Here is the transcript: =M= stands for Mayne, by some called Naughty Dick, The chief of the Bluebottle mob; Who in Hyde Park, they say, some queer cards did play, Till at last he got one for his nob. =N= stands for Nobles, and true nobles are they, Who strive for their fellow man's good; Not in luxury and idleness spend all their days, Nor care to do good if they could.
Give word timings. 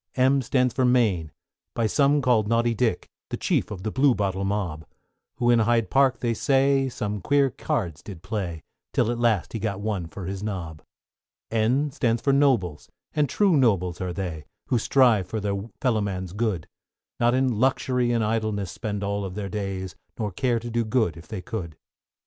=M= 0.15 0.41
stands 0.41 0.73
for 0.73 0.83
Mayne, 0.83 1.31
by 1.75 1.85
some 1.85 2.23
called 2.23 2.47
Naughty 2.47 2.73
Dick, 2.73 3.07
The 3.29 3.37
chief 3.37 3.69
of 3.69 3.83
the 3.83 3.91
Bluebottle 3.91 4.43
mob; 4.43 4.83
Who 5.35 5.51
in 5.51 5.59
Hyde 5.59 5.91
Park, 5.91 6.21
they 6.21 6.33
say, 6.33 6.89
some 6.89 7.21
queer 7.21 7.51
cards 7.51 8.01
did 8.01 8.23
play, 8.23 8.63
Till 8.93 9.11
at 9.11 9.19
last 9.19 9.53
he 9.53 9.59
got 9.59 9.79
one 9.79 10.07
for 10.07 10.25
his 10.25 10.41
nob. 10.41 10.81
=N= 11.51 11.91
stands 11.91 12.19
for 12.19 12.33
Nobles, 12.33 12.89
and 13.13 13.29
true 13.29 13.55
nobles 13.55 14.01
are 14.01 14.11
they, 14.11 14.45
Who 14.69 14.79
strive 14.79 15.27
for 15.27 15.39
their 15.39 15.69
fellow 15.81 16.01
man's 16.01 16.33
good; 16.33 16.67
Not 17.19 17.35
in 17.35 17.59
luxury 17.59 18.11
and 18.11 18.23
idleness 18.23 18.71
spend 18.71 19.03
all 19.03 19.29
their 19.29 19.49
days, 19.49 19.95
Nor 20.17 20.31
care 20.31 20.57
to 20.57 20.71
do 20.71 20.83
good 20.83 21.15
if 21.15 21.27
they 21.27 21.43
could. 21.43 21.75